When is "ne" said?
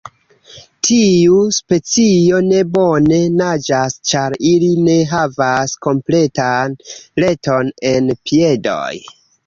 2.47-2.63, 4.89-4.97